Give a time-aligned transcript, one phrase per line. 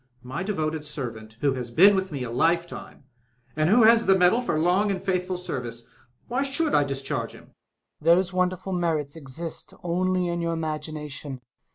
[0.23, 3.03] My devoted servant, who has been with me a lifetime,
[3.55, 5.83] and who has the medal for long and faithful service
[6.27, 7.51] Why should I discharge him?
[8.01, 8.15] Hummel.
[8.15, 11.39] Those wonderful merits exist only in your imag ination.